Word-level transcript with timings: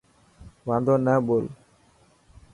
واندو 0.67 0.95
نا 1.05 1.13
ٻول. 1.25 1.45